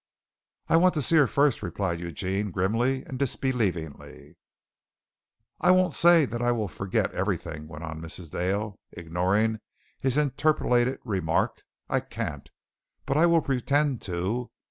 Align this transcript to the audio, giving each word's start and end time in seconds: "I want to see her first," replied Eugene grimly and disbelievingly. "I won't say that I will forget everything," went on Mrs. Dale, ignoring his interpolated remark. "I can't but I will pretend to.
"I 0.67 0.77
want 0.77 0.95
to 0.95 1.01
see 1.03 1.15
her 1.17 1.27
first," 1.27 1.61
replied 1.61 1.99
Eugene 1.99 2.49
grimly 2.49 3.03
and 3.05 3.19
disbelievingly. 3.19 4.35
"I 5.59 5.69
won't 5.69 5.93
say 5.93 6.25
that 6.25 6.41
I 6.41 6.51
will 6.51 6.67
forget 6.67 7.13
everything," 7.13 7.67
went 7.67 7.83
on 7.83 8.01
Mrs. 8.01 8.31
Dale, 8.31 8.79
ignoring 8.93 9.59
his 10.01 10.17
interpolated 10.17 10.99
remark. 11.05 11.61
"I 11.87 11.99
can't 11.99 12.49
but 13.05 13.15
I 13.15 13.27
will 13.27 13.43
pretend 13.43 14.01
to. 14.01 14.49